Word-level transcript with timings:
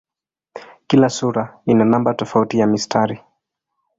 Kila 0.87 1.09
sura 1.09 1.61
ina 1.65 1.85
namba 1.85 2.13
tofauti 2.13 2.59
ya 2.59 2.67
mistari. 2.67 3.19